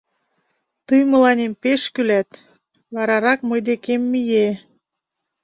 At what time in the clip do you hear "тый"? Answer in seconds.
0.87-1.01